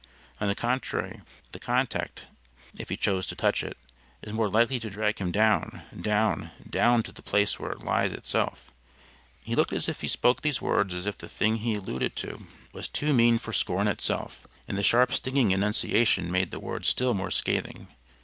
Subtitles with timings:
[0.39, 1.21] On the contrary,
[1.51, 2.25] the contact,
[2.75, 3.77] if he choose to touch it,
[4.23, 8.11] is more likely to drag him down, down, down to the place where it lies
[8.11, 8.71] itself."
[9.45, 12.87] He looked as he spoke these words as if the thing he alluded to was
[12.87, 17.29] too mean for scorn itself, and the sharp stinging enunciation made the words still more
[17.29, 17.87] scathing.